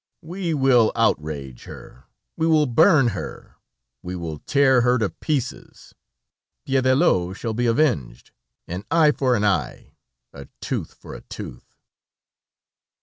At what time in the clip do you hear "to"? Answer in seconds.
4.97-5.11